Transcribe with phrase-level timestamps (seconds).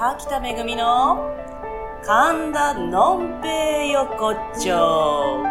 [0.00, 1.30] 滝田めぐみの
[2.02, 5.44] 神田のんぺい横丁。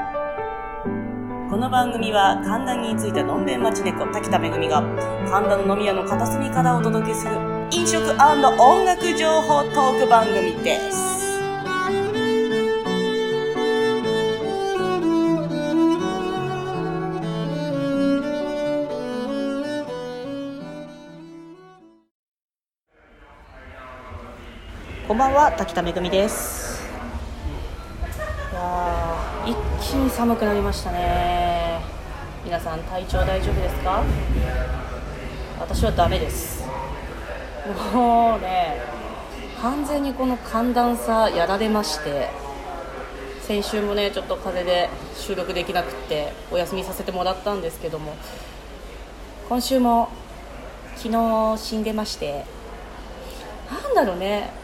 [1.51, 4.81] この番組は神田についたのんべん町猫滝田めぐみが
[5.29, 7.35] 神田の飲み屋の片隅からお届けする
[7.69, 11.18] 飲食音楽情報トーク番組です。
[25.19, 26.81] ばんは滝田めぐみです。
[28.53, 29.53] いや一
[29.85, 31.81] 気に寒くなりましたね。
[32.45, 34.01] 皆さん体調大丈夫ですか？
[35.59, 36.65] 私はダメです。
[37.93, 38.81] もうね
[39.61, 42.29] 完全にこの寒暖差やられまして
[43.41, 48.15] 先週もねちょっと風邪で収録できなくってお休みさせてもらったんですけども
[49.49, 50.07] 今週も
[50.95, 52.45] 昨日死んでまして
[53.69, 54.57] なんだろうね。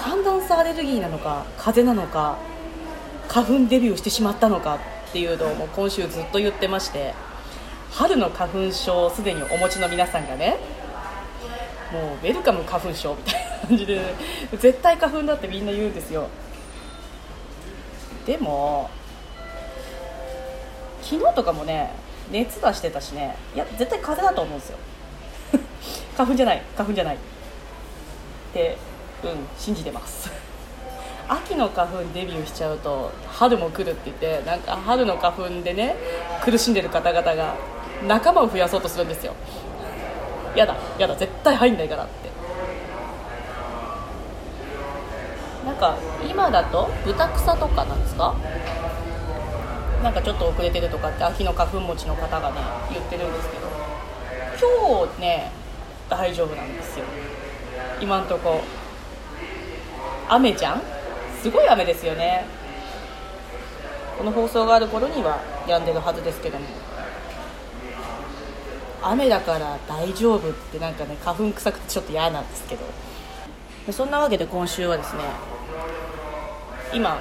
[0.00, 2.38] 寒暖差アレルギーなのか風邪なのか
[3.28, 7.14] 花粉デビューしてしまったのかっていうのをもう今週ずっと言ってまして
[7.90, 10.56] 春の花粉症をすでにお持ちの皆さんがね
[11.92, 14.00] もうウェルカム花粉症みたいな感じで
[14.58, 16.28] 絶対花粉だってみんな言うんですよ。
[18.24, 18.88] でも
[21.02, 21.92] 昨日とかもね
[22.30, 24.78] 熱出してたしねいや絶対風邪だと思うんですよ。
[26.16, 27.16] 花粉じゃない花粉じゃない。
[27.16, 27.18] っ
[28.54, 28.76] て
[29.58, 30.30] 信じてます。
[31.28, 35.94] 秋の花粉デビューしちゃうと春も来るって言ってなんか春の花粉でね
[36.42, 37.54] 苦しんでる方々が
[38.08, 39.34] 仲間を増やそうとするんですよ。
[40.56, 42.30] やだやだ絶対入んないからって。
[45.64, 45.94] なんか
[46.28, 48.34] 今だと豚草とかなんですか？
[50.02, 52.56] なんかちょっと遅れてるとかって秋の花粉持ちの方がね
[52.90, 53.68] 言ってるんですけど。
[54.60, 55.52] 今日ね
[56.08, 57.04] 大丈夫なんですよ。
[58.00, 58.62] 今んとこ。
[60.32, 60.82] 雨じゃん？
[61.42, 62.44] すごい雨ですよね。
[64.16, 66.64] この放送がある頃には止んでるはずですけども。
[69.02, 72.82] 雨だから大丈夫ってなんかね花粉臭くてちょっと嫌なんですけど。
[73.92, 75.22] そんなわけで今週はですね
[76.94, 77.20] 今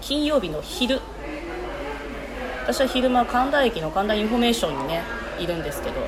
[0.00, 1.00] 金曜日の昼。
[2.64, 5.02] 私は昼間神田駅の神田インフォメーションにね
[5.38, 6.00] いるんですけど。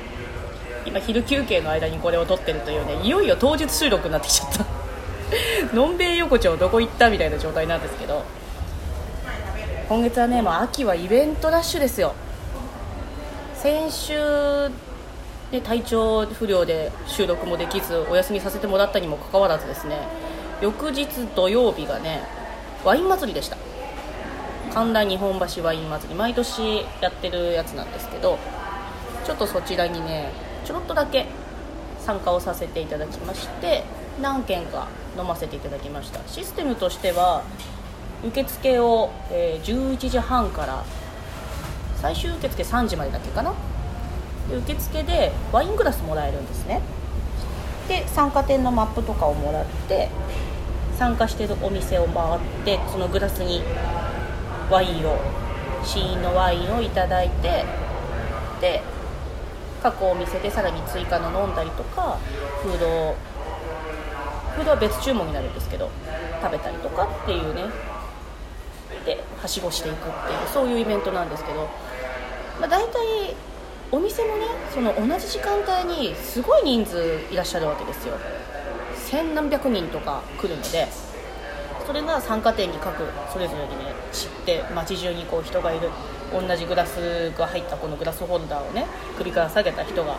[0.85, 4.82] 今昼休憩の間にこれを撮ってるというねいよいよ当日収録になってきちゃった。
[5.73, 8.23] のんべい横丁どこ行ったみたいな状態なんですけど
[9.89, 12.13] 今月はねもう秋はイベントラッシュですよ。
[13.55, 14.15] 先週
[15.51, 19.99] で体調不良で収録もできずお休みさせてもらったにもかかわらずですね
[20.61, 22.23] 翌日土曜日がね
[22.83, 23.57] ワイン祭りでした。
[24.73, 26.15] 神田日本橋ワイン祭り。
[26.15, 28.39] 毎年やってるやつなんですけど
[29.25, 30.31] ちょっとそちらにね
[30.65, 31.27] ちょろっとだけ
[31.99, 33.83] 参加をさせていただきまして
[34.21, 34.87] 何件か
[35.17, 36.19] 飲ませていただきました。
[36.27, 37.43] システムとしては
[38.25, 40.83] 受付を、え、11時半から
[41.97, 43.53] 最終受付3時までだけかな？
[44.49, 46.81] で受付でワイングラスもらえるんですね。
[47.87, 50.09] で参加店のマップとかをもらって
[50.97, 53.61] 参加してるお店を回ってそのグラスに
[54.69, 55.17] ワインを
[55.83, 57.65] 試飲のワインをいただいて
[58.61, 58.81] で
[59.81, 62.17] 各お店でさらに追加の飲んだりとか
[62.61, 63.15] フード
[64.55, 65.89] フードは別注文になるんですけど
[66.41, 67.63] 食べたりとかっていうね。
[69.05, 70.13] ではしごしていくっていう
[70.53, 71.67] そういうイベントなんですけど、
[72.59, 73.35] まあ、大体
[73.91, 78.15] お店もねその同じ時間帯にすごい人数いらっしゃるわけですよ。
[78.95, 80.87] 千何百人とか来るので
[81.85, 85.89] それが参加店に各それぞれにね散って街中にこう人がいる。
[86.33, 88.87] 同じグラスが入ったこのグラスホルダーをね
[89.19, 90.17] 首から下げた人が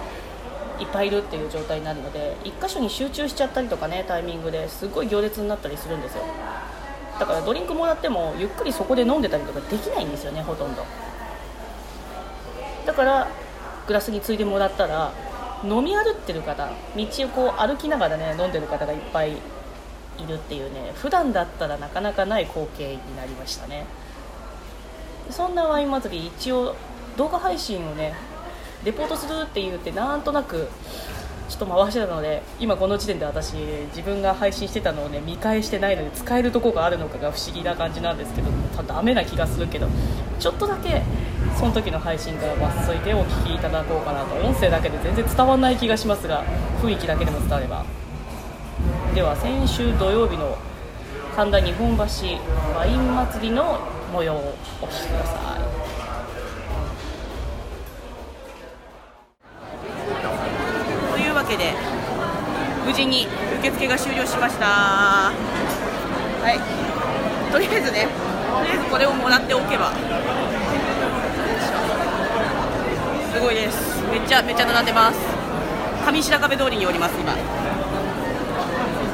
[0.80, 6.24] いっぱいいるっていう状態になるので1箇所に集中しちゃったりとかねタイミングですごい行列になったりするんですよ。
[7.18, 10.84] だからドリンクもらってもゆっくりそこで飲んでたりとかできないんですよねほとんど。
[12.86, 13.28] だから
[13.86, 15.12] グラスについでもらったら
[15.62, 19.36] 飲み歩ってる方道をこう歩きながらね飲んでる方がいっぱいい
[20.28, 23.86] るっていうね普段だったらなかなかない光景になりましたね。
[25.30, 26.74] そんなワイン祭り一応
[27.16, 28.14] 動画配信をね
[28.84, 30.68] レポートするって言ってなんとなく
[31.48, 33.54] ちょっと回してたので今この時点で私
[33.94, 39.88] 自分が配信してたのをね見返してないので使えるとこがあるのかが不思議な感じなんですけどたダメな気がするけど
[40.38, 41.02] ちょっとだけ
[41.56, 44.34] その時の配信から抜粋でお聞きいただこうかなと。
[44.36, 46.44] 音声だけで全然伝わらない気がしますが
[46.82, 47.84] 雰囲気だけでも伝われば。
[49.14, 50.58] では先週土曜日の
[51.36, 52.02] 神田日本橋
[52.76, 53.78] ワイン祭りの
[54.12, 55.53] 模様をお聞きください。
[62.84, 63.26] 無事に
[63.60, 64.66] 受付が終了しました。
[64.66, 65.32] は
[66.52, 66.60] い。
[67.52, 68.08] とりあえずね
[68.58, 69.92] とりあえずこれをもらっておけば。
[73.32, 74.02] すごいです。
[74.10, 75.18] めっちゃめっちゃ並んでます。
[76.06, 77.34] 上白壁通りにおります今。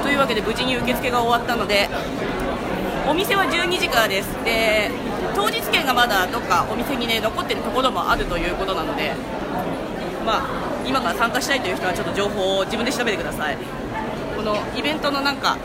[0.02, 1.88] というわけで無事に受付が終わったので
[3.08, 4.28] お店は12時からです。
[4.44, 4.90] で
[5.34, 9.14] 当日券がまだどっかお店にね残ってるところもあるということなので
[10.26, 10.59] まあ
[10.90, 13.56] 今から参加したいという人はちょっと情報を自分で調べてください。
[14.36, 15.56] このイベントのなんか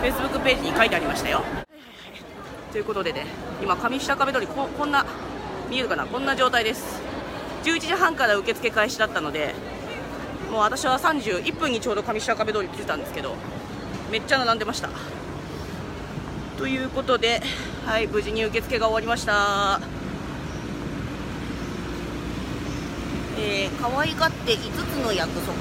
[0.00, 1.42] Facebook ページに書いてありましたよ。
[2.72, 3.26] ということでね
[3.62, 5.04] 今上下壁通りここんな
[5.68, 6.06] 見えるかな？
[6.06, 7.02] こんな状態です。
[7.64, 9.54] 11時半から受付開始だったので
[10.50, 13.34] もう私は31分にちょうど上下壁通り来てたんですけど
[14.10, 14.88] めっちゃ並んでました。
[16.56, 17.42] ということで、
[17.84, 19.82] はい、無事に受付が終わりました。
[23.38, 25.52] えー、可愛がって5つの約束。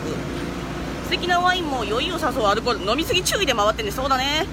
[1.03, 4.45] 素敵なワインも酔いを誘うアルコール飲みすぎ注意で回ってんねそうだね。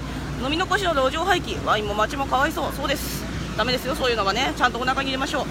[0.43, 1.63] 飲み残しの路上廃棄。
[1.65, 2.73] ワインも街もかわいそう。
[2.73, 3.23] そうです。
[3.57, 4.53] ダメですよそういうのはね。
[4.55, 5.45] ちゃんとお腹に入れましょう。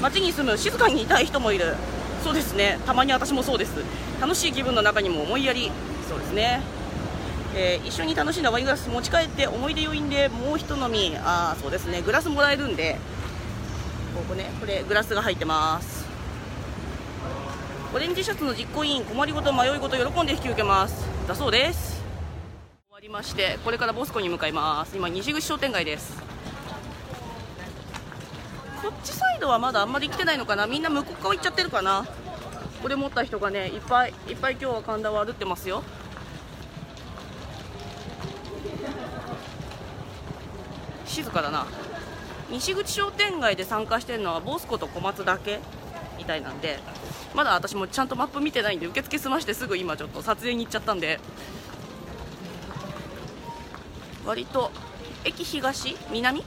[0.00, 1.74] 街に住む静かにいたい人もいる。
[2.22, 2.78] そうですね。
[2.86, 3.72] たまに私もそうです。
[4.20, 5.70] 楽しい気分の中にも思いやり。
[6.08, 6.62] そうですね。
[7.54, 11.16] えー、一緒に楽しんだワイングラス持ち帰って思い出余韻でもうひと飲み。
[11.16, 12.02] ああそうですね。
[12.02, 12.96] グラスもらえるんで。
[14.14, 14.50] ここね。
[14.60, 15.97] これグラスが入ってます。
[17.94, 21.06] オレンジシャツの実行委員困りごと迷いごと喜んで引き受けます。
[21.26, 22.02] だそうです。
[22.86, 24.94] 終わりましてこれからボスコに向かいます。
[24.94, 26.20] 今西口商店街です。
[28.82, 30.66] こっちサイドはまだあんまり来てないのかな？
[30.66, 32.06] みんな向こう側行っちゃってるかな？
[32.82, 35.82] これ持った人がねいっぱいいっぱい今日は神田を歩ってますよ。
[41.06, 41.66] 静かだな。
[42.50, 45.60] 西口商店街で参加してるのはボスコと小松だけ
[46.18, 46.80] みたいなんで
[47.34, 51.20] まだ私もちゃんとマップ見てないんで受付済ましてすぐ今ちょっと撮影に行っちゃったんで。
[54.26, 54.70] 割と
[55.24, 55.96] 駅東？
[56.10, 56.44] 南？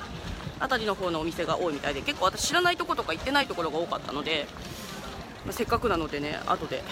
[0.59, 4.45] 辺りの方のお店が多いみたいで結構私知らないところとか行ってないところが多かったので、
[5.45, 6.83] まあ、せっかくなのでね後で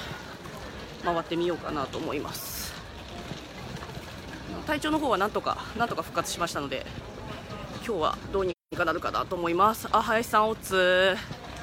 [1.03, 2.73] 回ってみようかなと思います。
[4.65, 6.87] 体調の方はなんとかなんとか復活しましたので
[7.85, 9.87] 今日はどうにかなるかなと思います。
[9.91, 11.15] あ林さんおつ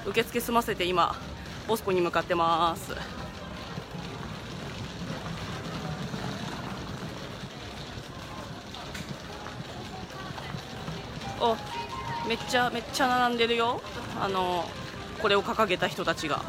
[0.06, 1.16] 受付済ませて今。
[1.66, 2.92] ボスコに向かってます。
[11.40, 11.56] お
[12.28, 13.80] めっちゃめっちゃ並んでるよ。
[14.20, 14.68] あの
[15.20, 16.42] これを掲げた人たちが。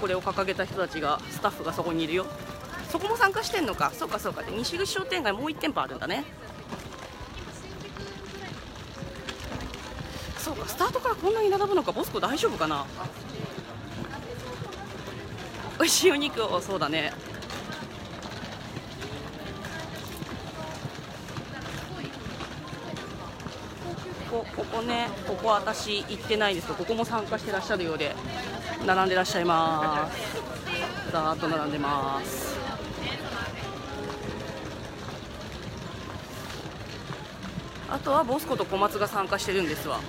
[0.00, 2.26] これを掲げた人たちがスタッフがそこにいるよ。
[2.90, 3.90] そこも参加してんのか。
[3.94, 4.42] そうかそうか。
[4.42, 6.24] で西口商店街もう1店舗あるんだね。
[10.38, 11.92] そうかスタートからこんなに並ぶのか。
[11.92, 12.84] ボスコ大丈夫かな。
[15.78, 17.12] 美味しいお肉をそうだね。
[24.30, 28.16] こここねここ私行ってないんですけどここも参加してらっしゃるようで
[28.84, 31.12] 並んでらっしゃいます。
[31.12, 32.58] ざーっと並んでます。
[37.88, 40.00] あとはボスコと小松が参加してるんですわ。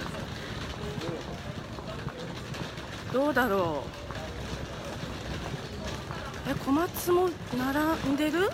[3.14, 3.95] どうだろう。
[6.48, 8.52] え小松も並んでる？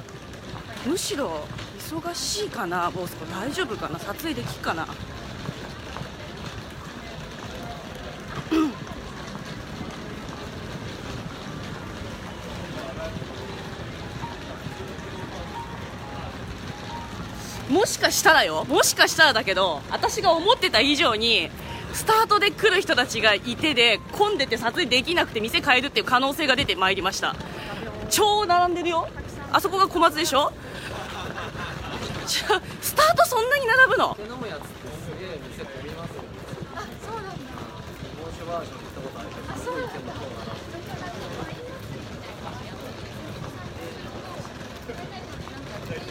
[0.85, 1.45] むしろ
[1.77, 3.25] 忙しいかなボスコ。
[3.25, 3.99] 大丈夫かな？
[3.99, 4.87] 撮影できっかな？
[17.69, 18.65] もしかしたらよ。
[18.65, 21.49] もしかしたらだけど私が思ってた以上に
[21.93, 27.35] スタートで来る人たちがいてで混んでて撮影できなくて店変えるっていう可能性が出てまいりました。
[28.11, 29.07] 超並んでるよ。
[29.51, 30.51] あそこが小松でしょ。
[32.27, 32.45] ス
[32.95, 34.15] タートそんなに並ぶの？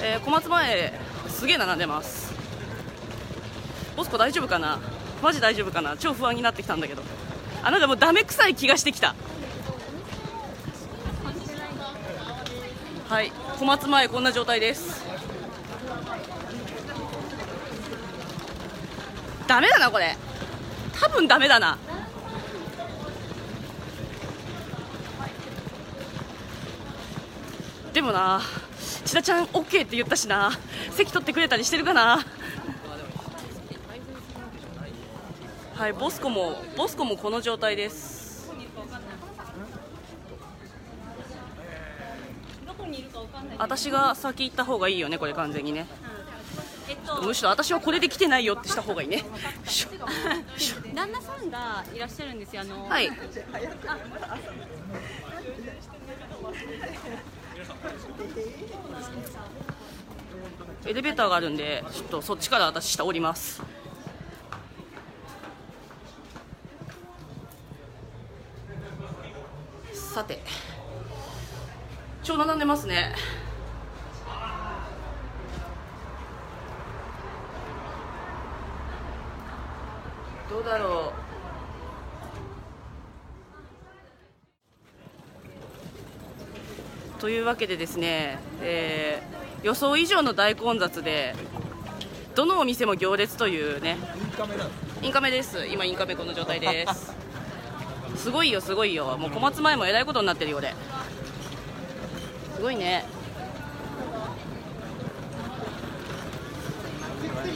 [0.02, 2.32] えー、小松前すげえ並んでます。
[3.96, 4.80] ボスコ大丈夫かな？
[5.22, 5.96] マジ大丈夫かな？
[5.96, 7.02] 超不安になってきたんだけど。
[7.62, 9.14] あなんかもうダメ臭い気がしてきた
[13.10, 13.32] はい。
[13.58, 15.04] 小松前こんな状態です。
[19.48, 20.16] ダメだなこれ。
[21.00, 21.76] 多分ダメだな。
[27.92, 28.40] でもな
[29.04, 30.52] 千田ちゃん OK って言ったしな。
[30.92, 32.24] 席取ってくれたりしてるかな。
[35.74, 38.52] はいボスコもボスコもこの状態です
[42.66, 45.86] どこにいるか分かん私が先行った方がいいよねこれ完全にね。
[46.88, 49.22] えっとむしろ私はこれで来てないよってした方がいいね。
[50.92, 53.08] 旦那さんがいらっしゃるんですよあのはい。
[60.84, 63.62] エレベーターがあるんでちょっとそっちから私下降ります。
[69.92, 70.40] さて
[72.24, 73.14] 超並んでますね
[80.50, 81.12] どうだろ
[87.16, 87.20] う。
[87.20, 91.34] というわけでですね、えー予想以上の大混雑で
[92.34, 93.98] どのお店も行列というね
[95.02, 95.66] インカメです。
[95.66, 97.14] 今インカメこの状態です。
[98.16, 99.16] すごいよすごいよ。
[99.18, 100.74] もう小松前もえらいことになってるよ俺
[102.56, 103.04] すごいね。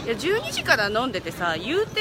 [0.04, 2.00] いや12時から飲んでてさ言うて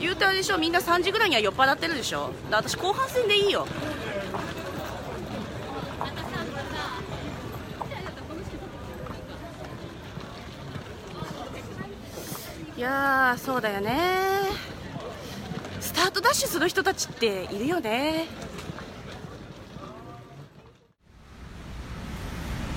[0.00, 2.30] 言うてあれでしょみんな3時ぐらいには酔っ払ってるでしょ。
[2.50, 3.66] だ私後半戦でいいよ。
[12.76, 13.98] いやそうだよね。
[15.80, 18.26] スタートダッシュする人たちっているよね。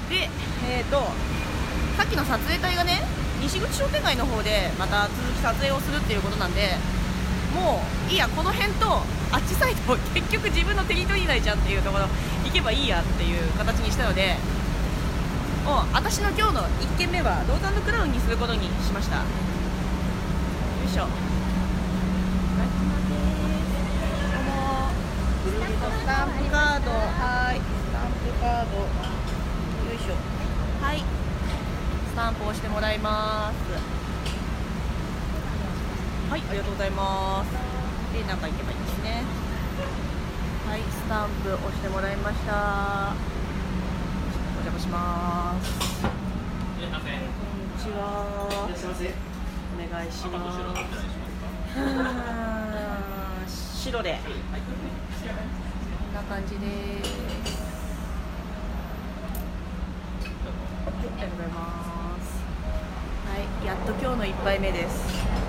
[0.10, 0.30] で
[0.68, 0.98] えっ、ー、と
[1.96, 3.02] さっきの撮影隊がね
[3.42, 6.76] 西口商店街の方でまた続き撮影をするっていうことなんで
[7.54, 8.86] もういいやこの辺と
[9.32, 12.06] あっちサイド結局自分のテリトリー内じゃんっていうところ
[12.44, 14.36] 行けばいいやっていう形にしたので
[15.66, 19.18] もう私の今日の1軒目はローザンドクラウンにすることにしました。
[19.18, 19.24] よ
[20.86, 21.08] いしょ。
[26.04, 26.92] スタンプカード。
[26.92, 27.60] はい。
[27.60, 28.78] スタンプカード。
[28.78, 28.86] よ
[29.96, 30.16] いしょ。
[30.86, 31.00] はい。
[31.00, 34.03] スタンプを押してもらいます
[36.34, 37.52] はいありがとうございます。
[38.12, 39.22] で中行けばいいですね。
[40.66, 43.14] はいスタンプ押してもらいました。
[44.58, 46.02] お邪魔します。
[46.02, 46.90] こんに
[47.78, 48.50] ちは。
[48.50, 48.66] お
[49.78, 50.42] 願いしま
[53.46, 53.84] す。
[53.84, 54.18] 白で。
[54.18, 54.30] こ
[56.10, 57.14] んな感じです。
[60.88, 62.42] ありがとうございます。
[63.30, 65.43] はいやっと今日の一杯目です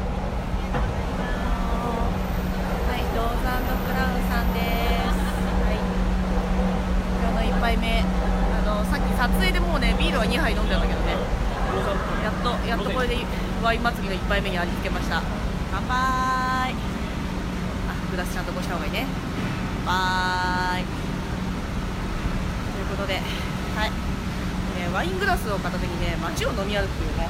[3.44, 3.60] はい。
[3.60, 5.20] ローザンドクラウンさんです
[5.60, 5.76] はい
[7.20, 11.12] 今日の一杯目あのさっき撮影でもうねビールは2杯飲んでたんだけどね。
[12.24, 13.18] やっとやっとこれで
[13.62, 15.20] ワイン祭りの一杯目に味付けました。
[15.70, 16.72] 乾杯。
[16.72, 19.06] あグラスちゃんとこした方がいいね。
[19.84, 19.94] 乾
[20.80, 20.84] 杯。
[22.72, 23.20] ということで
[23.76, 23.96] はい、ね、
[24.92, 27.28] ワイングラスを片手にね街を飲み歩くっていうね。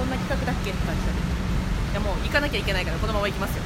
[0.00, 1.26] そんな企画だっけって感じだけど
[1.92, 3.62] いやもう行かなきゃいけないからこのまま行きますよ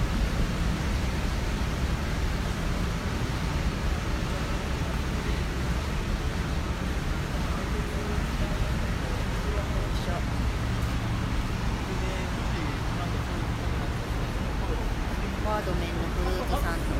[15.47, 16.95] ワードメンのフルーツサンド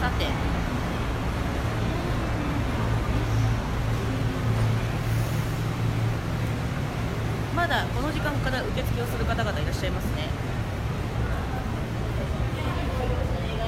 [0.00, 0.24] さて
[7.54, 10.26] まだこの時間から受付をする方々いらっしゃいますね。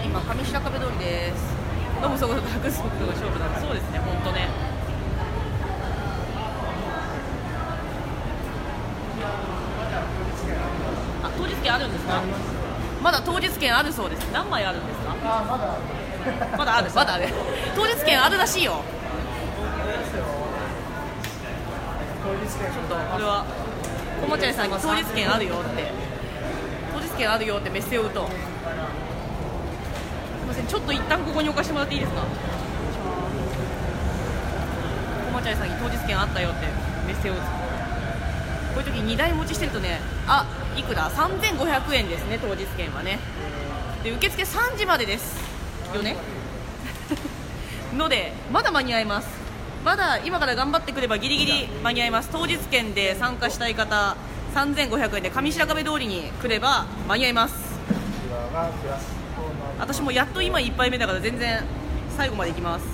[0.05, 1.55] 今上白壁通りです。
[2.03, 4.49] 飲むそこそこ隠すことが勝負だそうですね本当ね。
[11.23, 12.21] あ当日券あるんですか？
[13.03, 14.25] まだ当日券あるそうです。
[14.33, 15.15] 何枚あるんですか？
[16.59, 16.91] まだある。
[16.93, 17.29] まだある。
[17.77, 18.83] 当日券あるらしいよ。
[22.23, 23.45] ちょっとこれは
[24.25, 25.91] おもちゃ屋さんに当日券あるよって。
[26.95, 28.27] 当日券あるよってメッセを打とう。
[28.27, 28.37] すい
[30.47, 30.67] ません。
[30.67, 32.23] ちょっと一旦ここに置かせてもらっていいですか？
[35.29, 36.67] おもちゃ屋さんに当日券あったよって
[37.07, 37.41] メッセを打つ。
[38.75, 43.19] こういう時2台持ちしてるとねあいくら？3500円ですね当日券はね。
[44.03, 45.37] で受付3時までです。
[45.95, 46.17] よね？
[47.97, 49.42] のでまだ間に合います。
[49.85, 52.29] まだ今から頑張ってくればギリギリ間に合います。
[52.31, 54.17] 当日券で参加したい方
[54.55, 57.73] 3500円で上白壁通りに来れば間に合います。
[59.79, 61.65] 私もやっと今1杯目だから全然
[62.17, 62.85] 最後まで行きます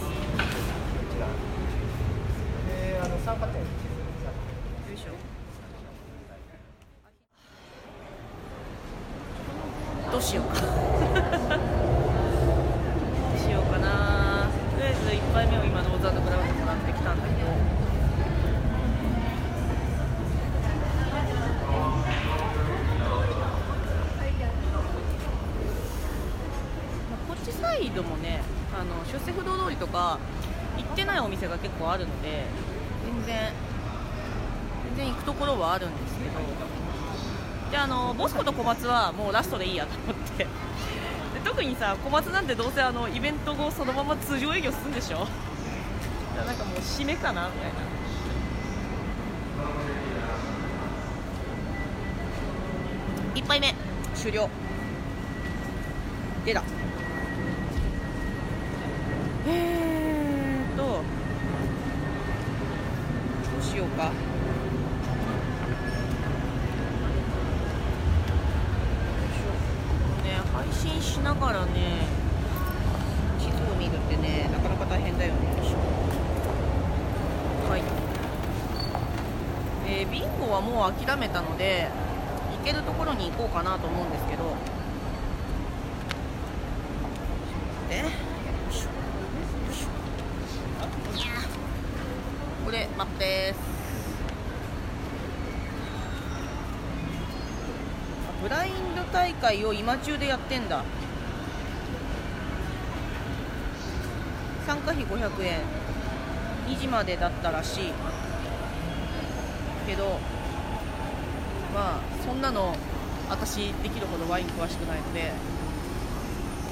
[10.10, 10.70] どうしようかどう
[13.38, 17.48] しようかなとりあえず1杯目を今ノーザンドクラウドもらってきたんだけど
[27.10, 28.40] まあこっちサイドもね
[28.78, 30.18] あの出世不動通りとか
[30.76, 32.44] 行ってないお店が結構あるので
[33.04, 33.52] 全然
[34.96, 36.30] 全然行くところはあるんですけど
[37.70, 40.44] であのボスコと小松はもうラストでいいやと思って。
[40.44, 40.48] で
[41.44, 45.18] 特にさ小松なんてどうせあのイベント後そのまま通常営業するんでしょ？
[45.20, 45.30] だか
[46.38, 47.78] らなんかもう締めかなみたいな。
[53.34, 53.74] 1杯目
[54.14, 54.48] 終了。
[56.44, 56.62] 出た
[59.46, 61.02] えーとど
[63.60, 64.12] うしようかね
[70.54, 72.06] 配信しながらね
[73.38, 75.76] 地図を見るってねなかなか大変だよねよいしょ
[77.70, 77.82] はい
[79.86, 81.88] えービンゴはもう諦めたので
[82.56, 84.54] 行けるところに行こうかなと思うんですけど。
[87.90, 87.98] え？
[87.98, 88.92] よいしょよ
[89.72, 89.88] いしょ
[91.16, 93.58] にゃーこれマップです。
[98.40, 100.84] ブラインド大会を今中でやってんだ。
[104.64, 105.60] 参加費500円。
[106.68, 107.92] 2時までだったらしい。
[109.88, 110.20] けど
[111.74, 112.74] まあそんなの
[113.28, 115.32] 私できるほどワイン詳しくないので、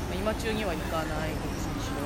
[0.09, 1.97] まあ今中には行かないどっちにしろ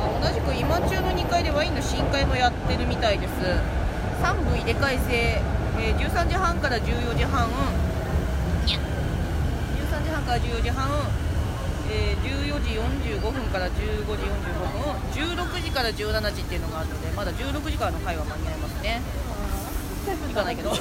[0.00, 3.32] あ同じく今中の2階でワインの新会もやってるみたいです。
[4.20, 5.42] 3部入れ替え制、
[5.80, 7.48] えー13時半から14時半。
[8.66, 11.27] 13時半から14時半。
[11.90, 12.70] えー14時
[13.18, 19.00] 45分から15時45分16時から17時っていうのがあるのでまだ16時からの回は間に合いますね。
[20.28, 20.72] 行かないけど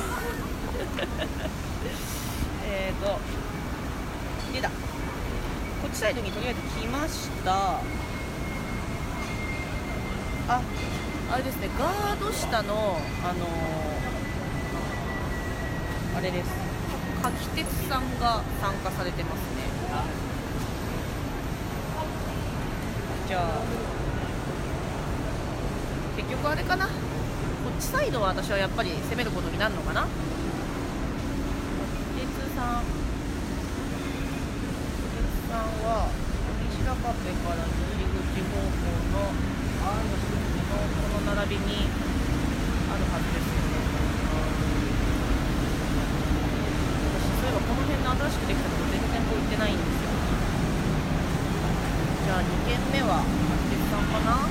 [2.70, 3.20] えっと
[4.54, 4.70] 出た。
[4.70, 4.76] こ
[5.88, 7.52] っちサイドにとりあえず来ました。
[10.50, 10.62] あ
[11.30, 11.70] あれですね。
[11.78, 16.50] ガード下のあのーあれです。
[17.22, 19.68] 柿鉄さんが参加されてますね
[23.28, 23.60] じゃあ
[26.16, 26.86] 結局あれかな？
[26.88, 26.92] こ
[27.78, 30.08] っちサイドは私はやっぱり攻めることになるのかな？J2
[32.56, 32.88] さん。
[32.88, 32.96] 柿
[35.12, 36.08] 鉄さんは
[36.72, 38.80] 西田カフェから入り口方向
[39.12, 39.36] の
[39.84, 41.84] あのこの並びに
[42.88, 43.76] あるはずですよね
[47.12, 50.16] 私そういえばこの辺の新しくできたとこ全然こう行ってないんですよ
[52.42, 54.48] 2軒目は柿鉄さんかな？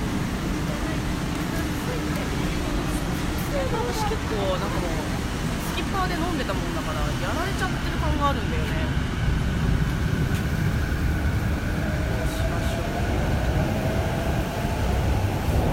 [3.56, 4.90] 私結構なんかもう
[5.72, 8.68] スキッパーで飲んでたもんだからやられちゃってる感があるんだよね
[12.12, 12.84] どうしましょう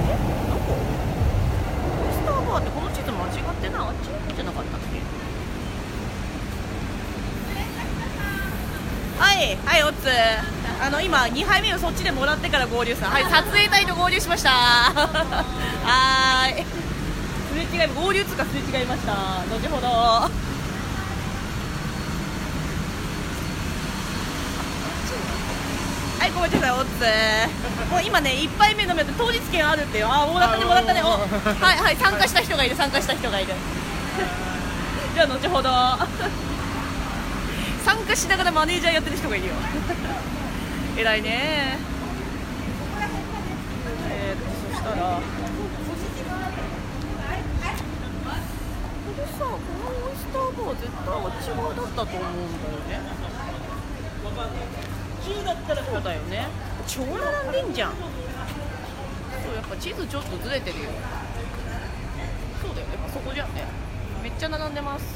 [0.08, 0.16] え
[0.50, 4.88] どこオイスターバーってこの地図間違ってないあっちの方じゃなかったっけ
[9.20, 10.08] はいはいオッツ
[10.86, 14.50] あの今2杯目をそっちでもらってから合流さはい撮影隊と合流しました。
[14.92, 16.66] はーい。
[17.50, 19.14] すれ違い合流つかすれ違いました。
[19.14, 19.88] 後ほど。
[19.88, 20.30] は
[26.28, 26.90] いごめんなさいオッツ
[27.90, 31.02] もう今ね1杯目飲めて当日券あるってよあーもらったねもらったね。
[31.02, 31.18] おは
[31.76, 33.54] いはい参加した人がいる参加した人がいる。
[35.16, 35.70] じゃあ後ほど。
[37.86, 39.54] 参加しながらマネージャーやってる人がいるよ
[40.96, 41.80] 偉いね。
[44.10, 45.18] えー、っとそしたら。
[45.18, 45.24] こ
[49.18, 49.50] れさこの
[50.06, 52.20] オイスターバー絶対あっち側だったと思うんだよ
[52.90, 52.94] ね。
[55.94, 56.48] そうだよね。
[56.88, 57.92] 超並んでんじゃん。
[57.92, 57.98] そ
[59.52, 60.90] うやっぱ地図ちょっとずれてるよ。
[62.62, 62.88] そうだよ。
[62.88, 63.64] やっぱそこじゃんね。
[64.22, 65.06] めっちゃ並んでます。
[65.06, 65.12] め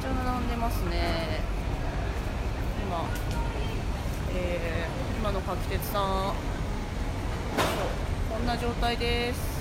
[0.00, 1.40] っちゃ並んでますね。
[2.88, 3.04] 今
[4.34, 6.32] えー、今の柿鉄さん
[8.30, 9.60] こんな状態です。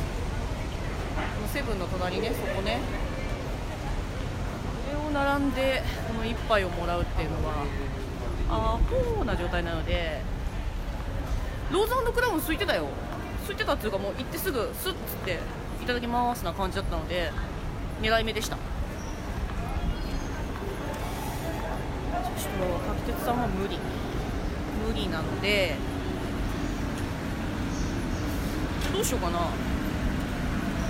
[1.35, 2.79] このセブンの隣ねそこね。
[4.85, 7.65] これを並んでこの1杯をもらうっていうのは
[8.49, 8.79] ア
[9.17, 10.21] ホな状態なので
[11.69, 12.87] ローズクラウン空いてたよ。
[13.41, 15.39] 空いてたっていうかもう行ってすぐスッつって
[15.83, 17.33] いただきますな感じだったので
[18.01, 18.57] 狙い目でした。
[22.37, 23.79] ちょっと角鉄さんは無理。
[24.87, 25.75] 無理なので。
[28.93, 29.49] どうしようかな。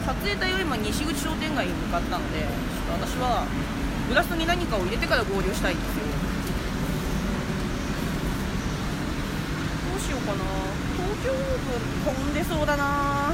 [0.06, 2.48] 撮影隊は今西口商店街に向かったのでちょ
[2.96, 3.46] っと私は
[4.08, 6.06] グラスに何かを入れてから合流したいんですよ。
[9.92, 10.40] どうしようかな。
[10.96, 11.38] 東京オー
[12.06, 13.34] プン混んでそうだな。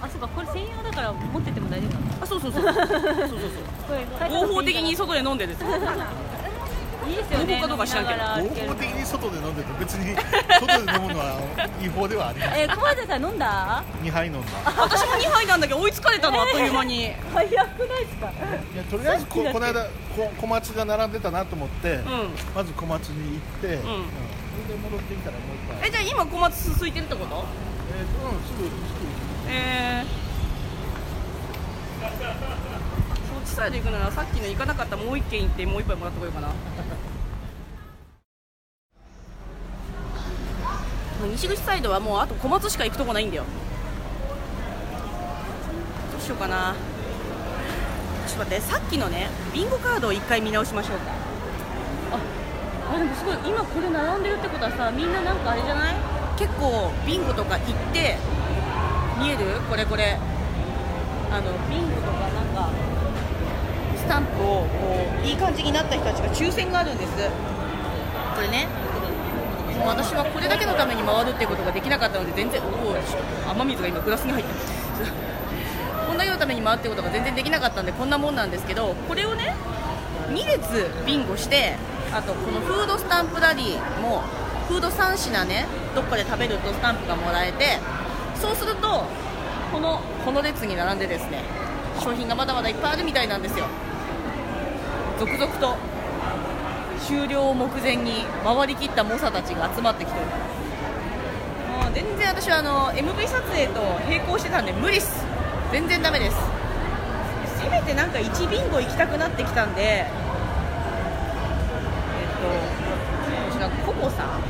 [0.00, 0.26] あそうか。
[0.26, 2.22] これ専用だから持ってても大丈夫なの？
[2.24, 2.64] あそうそうそう
[4.28, 5.76] 合法的に外で飲んでるんですよ。
[7.04, 8.20] いいですよね合法かどうか知らんけど。
[8.20, 10.14] 合法的に外で飲んでて別に
[10.60, 12.62] 外で飲むのは違法ではありません。
[12.62, 14.46] えー、小林さん飲んだ？2杯飲んだ。
[14.78, 17.12] 私も2杯なんだけど追いつかれたのあっという間に。
[17.34, 18.30] 早くないですか？
[18.30, 19.82] いやとりあえずここの間
[20.16, 22.04] こ小松が並んでたなと思って、ん。
[22.54, 23.82] まず小松に行って、うん。
[23.82, 25.88] それで戻ってきたらもう一杯。
[25.88, 27.44] えじゃあ今小松すすいてるってこと？
[27.90, 28.70] えーとうんすぐす
[29.48, 30.06] えー、
[33.44, 36.48] そっちサイド行くならさっきの行かなかったもう一軒行ってもう一杯もらってこようかな。
[41.32, 43.44] 西口サイドはもうあと小松しか行くとこないんだよ。
[46.12, 46.74] どうしようかな。
[48.26, 51.12] ちょっと待ってさっきのねビンゴカードを一回見直しましょうか。
[52.92, 55.94] ああでもすごい今これ並んでるってことはさみんななんかあれじゃない？
[56.38, 58.16] 結構ビンゴとか行って
[59.18, 59.60] 見える？
[59.68, 60.18] これこれ。
[61.30, 62.68] あのビンゴとかなんか
[64.02, 64.66] スタンプをこ
[65.22, 67.12] ういい感じになった人たちが抽選があるんです。
[68.34, 68.66] これね。
[69.78, 72.96] もう私はこれだけのために回るっていうことができなかったので全然おお
[73.50, 74.52] 雨水が今グラスに入って
[76.06, 79.54] こんだけのために回るってことが全然できなかったんでこんなもんなんですけどこれをね
[80.28, 81.74] 2列ビンゴして
[82.12, 84.22] あとこのフードスタンプラリーも
[84.68, 87.78] フード3品ねどっかで食べるとスタンプがもらえて
[88.36, 89.04] そうすると
[89.72, 91.42] このこの列に並んでですね
[92.00, 93.66] 商品がまだまだいっぱいあるみたいなんですよ。
[95.22, 95.76] 続々と
[96.98, 103.80] 終了を目前に回りきった猛者たちが集まってきてるもう全然私はあの MV 撮影と
[104.10, 105.24] 並行してたんで無理っす。
[105.70, 106.36] 全然ダメです。
[107.56, 110.08] せめてなんか1ビンゴ行きたくなってきたんでえっ
[112.40, 112.48] と
[113.52, 114.42] こちらココさん。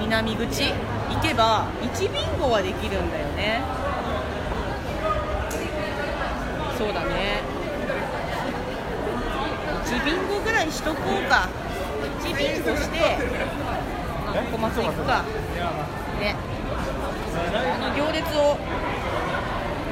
[0.00, 0.72] 南口。
[0.72, 3.60] 行けば1ビンゴはできるんだよね。
[6.78, 7.41] そうだね。
[9.92, 11.50] 1ビンゴぐらいしとこうか。
[12.24, 13.18] 1ビンゴして
[14.50, 15.22] 小松行くか。
[16.18, 16.34] ね。
[17.54, 18.56] あの行列を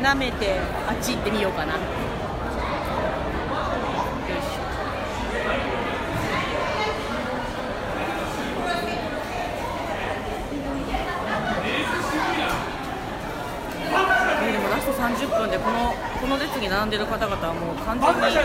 [0.03, 0.59] 舐めて
[0.89, 1.75] あっち行ってみようかな。
[14.43, 18.37] えでもラスト30分でこのこの列に並んでる方々はもう完全に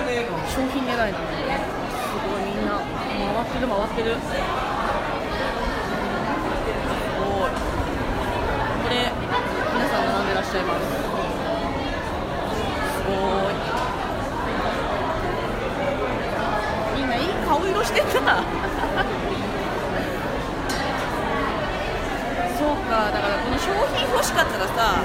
[0.48, 2.88] 商品狙いなので、すごいみんな回
[3.44, 4.16] ってる回ってる。
[4.16, 4.32] す
[7.20, 7.52] ごい。
[7.52, 10.88] これ皆さん並んでらっしゃいます。
[12.96, 13.12] すご
[13.52, 13.60] い。
[16.96, 18.08] みんないい顔色してた
[22.56, 25.04] そうかだからこの商品欲しかったらさ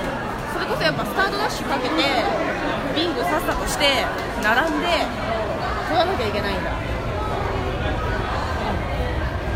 [0.54, 1.94] それこそやっぱスタートダッシュかけて
[2.94, 4.04] ビンゴさっさとして
[4.42, 4.86] 並んで
[5.88, 6.70] 取らなきゃいけないんだ。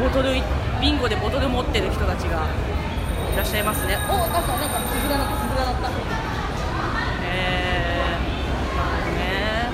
[0.00, 0.34] ボトル
[0.80, 2.46] ビンゴでボトル持ってる人たちが
[3.32, 3.96] いらっしゃいますね。
[4.08, 5.90] おなんかなんか鈴が鳴った鈴が鳴った。
[7.26, 9.70] えー、まあね。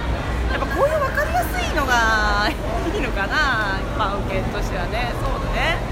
[0.53, 3.81] やっぱこういう分かりやすいのがいいのかな。
[3.99, 5.13] パン受けとしてはね。
[5.21, 5.90] そうだね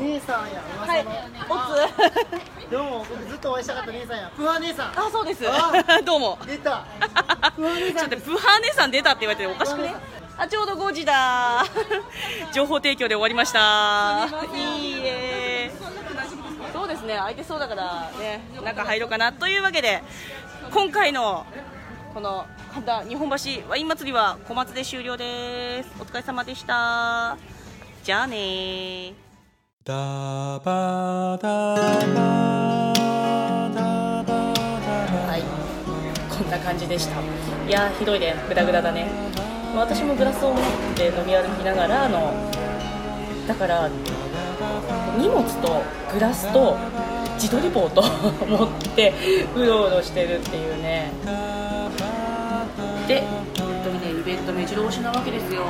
[0.00, 1.06] 姉さんや、はい、
[1.48, 4.32] おつどうも、僕ずっとお会いしたかった姉さんや。
[4.34, 4.98] プハ姉さん。
[4.98, 5.72] あ、そうですあ。
[6.04, 6.38] どうも。
[6.46, 6.86] 出た。
[7.56, 8.16] プハ姉ちょっと。
[8.16, 9.94] プハ姉さん出たって言われておかしくね。
[10.38, 11.64] あ、ちょうど5時だ。
[12.52, 14.28] 情報提供で終わりました。
[14.54, 15.70] いいえ。
[16.72, 20.02] そうですね、空いてそうだからね、中入ろうかなというわけで、
[20.72, 21.46] 今回の
[22.14, 25.90] この神田日本橋ワイン祭りは小松で終了です。
[26.00, 27.36] お疲れ様でした。
[28.02, 29.14] じゃあね。
[35.28, 35.42] はい、
[36.28, 37.20] こんな感じでした。
[37.20, 39.08] いや、ひどいね、グダグダだね。
[39.76, 40.62] 私もグラスを持っ
[40.96, 42.34] て飲み歩きながらの、
[43.46, 43.88] だから、
[45.16, 46.76] 荷物とグラスと
[47.34, 48.02] 自撮り棒と
[48.50, 49.12] 持って
[49.54, 51.12] うろうろしてるっていうね。
[53.06, 53.24] で、えっ
[53.84, 53.90] と、
[54.24, 55.62] ベント目白押しなわけですよ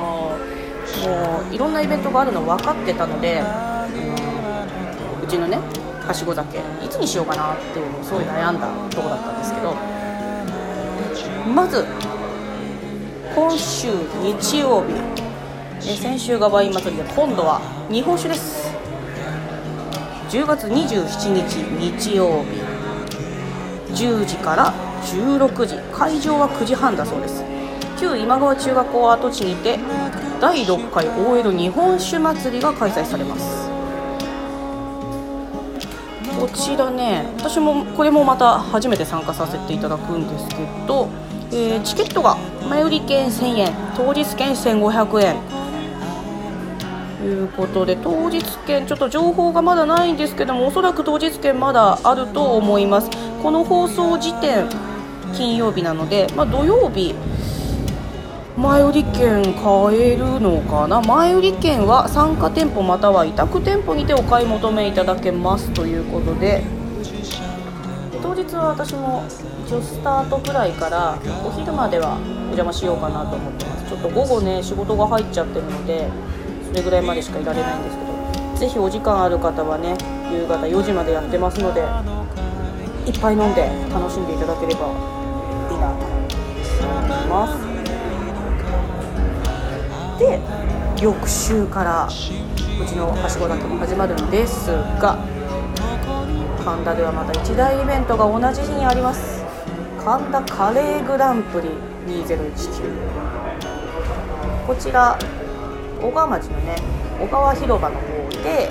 [1.01, 5.59] もういろんなイベントがあるの分かってたので、あのうちのね
[6.07, 9.75] はしご酒いつにしようかなっていうのをすごい悩んだとこだったんですけど
[11.55, 11.87] まず
[13.35, 13.89] 今週
[14.23, 14.95] 日曜日
[15.91, 18.71] え先週がワイン祭りで今度は日本酒です。
[20.31, 22.61] 10月27日日曜日
[23.93, 27.45] 10時から16時会場は9時半だそうです。
[28.01, 29.79] 旧今川中学校跡地にて
[30.43, 33.71] 第6回 OL 日本酒祭りが開催されます。
[36.37, 40.57] こちらね私もこれもまた初めて参加させていただくんですけ
[40.89, 41.09] ど、
[41.53, 42.37] えーチケットが
[42.69, 45.37] 前売り券1000円当日券1500円。
[47.21, 53.09] ということで当日券ちょっと情報がまだないんですけどもおそらく当日券まだあると思います。
[53.41, 54.69] この放送時点
[55.35, 57.15] 金曜日なので、まあ、土曜日
[58.57, 59.63] 前売り券買
[59.99, 61.01] えるのかな？
[61.01, 66.63] 前売り券は参加店舗または委託店舗にてお買い求めいただけますということで。
[68.23, 69.25] 当日は私も
[69.67, 73.89] 一応スタートくらいからお昼まではお邪魔しようかなと思ってます。
[73.89, 76.09] ちょっと午後ね仕事が入っちゃってるので
[76.69, 78.13] それぐらいまでしかいられないんですけど。
[78.61, 79.97] ぜひお時間ある方はね
[80.31, 81.81] 夕方4時までやってますので
[83.11, 86.15] いっぱい飲んで楽しんでいただければいいなと思
[87.25, 87.82] います。
[90.23, 90.39] で
[91.03, 92.11] 翌週からう
[92.87, 94.71] ちのはしご酒も始まるんです
[95.03, 95.19] が
[96.65, 99.43] 神田ではまた一大イベントが同じ日にあります。
[99.99, 101.71] 神田カレーグランプリ
[102.07, 105.19] 2019こちら
[106.01, 106.77] 小川町のね
[107.21, 108.07] 小川広場の方
[108.45, 108.71] で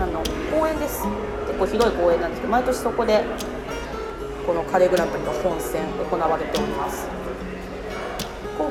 [0.00, 0.22] あの
[0.56, 1.04] 公園です。
[1.46, 3.24] 結構広い公園なんですけど毎年そこで
[4.46, 7.08] このカレーグランプリの本戦行われております。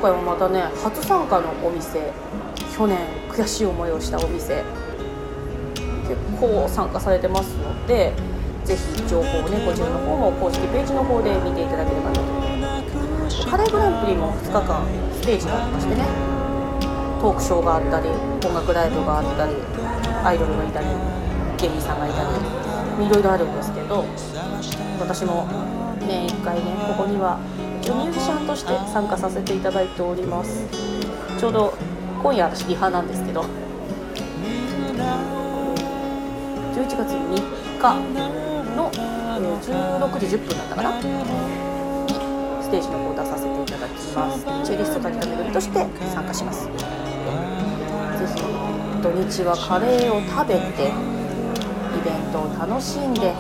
[0.04, 2.12] 回もまたね初参加のお店
[2.76, 4.64] 去年悔しい思いをしたお店
[6.04, 8.12] 結構参加されてますので
[8.66, 13.48] ぜひ情報をねこちらの方も公式ページの方で見ていただければなと思います。
[13.48, 16.04] カレーグランプリも2日間ステージがありましてね
[17.22, 19.56] トークショーがあったり音楽ライブがあったり
[20.24, 20.88] アイドルがいたり
[21.58, 22.24] 芸人さんがいた
[23.00, 24.04] りいろいろあるんですけど
[25.00, 25.48] 私も
[26.06, 27.40] 年1回ねここには
[27.84, 30.66] ミュージシャンとして参加させていただいております。
[31.38, 31.74] ちょうど
[32.22, 33.44] 今夜私リハなんですけど。
[36.74, 37.36] 11月3
[37.78, 37.96] 日
[38.76, 38.98] の、え
[39.38, 41.02] 16時10分だったかな。
[42.62, 44.46] ステージの方出させていただきます。
[44.66, 46.66] チェリスト滝田めぐみとして参加します。
[46.66, 46.72] ぜ
[48.36, 48.42] ひ
[49.02, 53.34] 土日はカレーを食べてイベントを楽しんで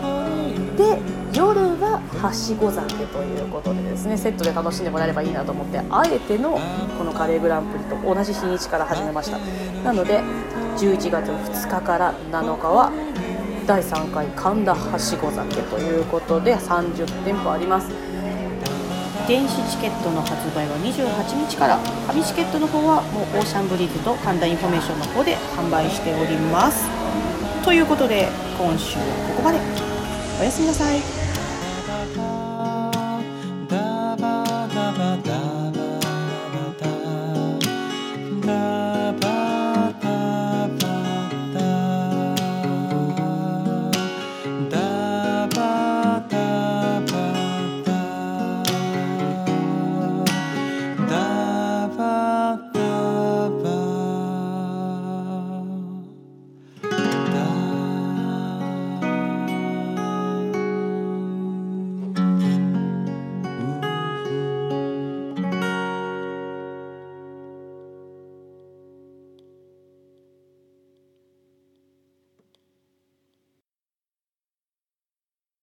[0.77, 6.59] で夜ははしご酒ということでですねセットで楽しんでもらえればいいなと思ってあえての
[6.97, 9.39] このカレーグランプリと同じ日にちから始めました。
[9.83, 10.21] なので
[10.77, 12.91] 11月2日から7日は
[13.65, 17.89] 第3回神田はしご酒ということで30店舗あります。
[19.27, 26.85] 電子チケットの発売は28日から紙チケットの方はもうオーシャンブリーズと神田インフォメーションの方で販売しております。
[27.63, 28.27] ということで
[28.59, 29.57] 今週はここまで。
[30.39, 31.22] おやすみなさい。
[32.15, 32.42] Bye.